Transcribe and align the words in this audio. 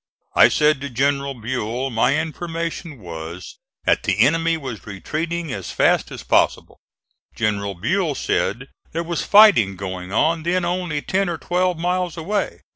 I 0.35 0.49
said 0.49 0.81
to 0.81 0.89
General 0.89 1.35
Buell 1.35 1.91
my 1.91 2.17
information 2.19 2.97
was 2.97 3.59
that 3.85 4.01
the 4.01 4.17
enemy 4.21 4.57
was 4.57 4.87
retreating 4.87 5.53
as 5.53 5.69
fast 5.69 6.09
as 6.11 6.23
possible. 6.23 6.79
General 7.35 7.75
Buell 7.75 8.15
said 8.15 8.69
there 8.93 9.03
was 9.03 9.21
fighting 9.23 9.75
going 9.75 10.11
on 10.11 10.41
then 10.41 10.65
only 10.65 11.03
ten 11.03 11.29
or 11.29 11.37
twelve 11.37 11.77
miles 11.77 12.17
away. 12.17 12.61